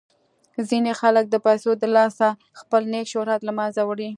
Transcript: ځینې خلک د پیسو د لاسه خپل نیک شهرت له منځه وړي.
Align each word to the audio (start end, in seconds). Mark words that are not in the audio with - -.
ځینې 0.69 0.91
خلک 1.01 1.25
د 1.29 1.35
پیسو 1.45 1.69
د 1.81 1.83
لاسه 1.95 2.27
خپل 2.59 2.81
نیک 2.91 3.07
شهرت 3.13 3.41
له 3.45 3.51
منځه 3.59 3.81
وړي. 3.85 4.09